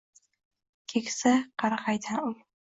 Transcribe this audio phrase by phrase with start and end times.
[0.95, 2.35] Keksa qarag’aydan ul